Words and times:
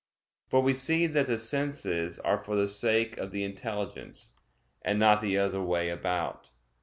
For 0.49 0.61
we 0.63 0.73
see 0.73 1.05
that 1.05 1.27
the 1.27 1.37
senses 1.37 2.17
are 2.17 2.39
for 2.39 2.55
the 2.55 2.67
sake 2.67 3.17
of 3.17 3.29
the 3.29 3.43
intelligence, 3.43 4.35
and 4.81 4.97
not 4.97 5.21
the 5.21 5.37
other 5.37 5.61
way 5.61 5.89
about. 5.89 6.49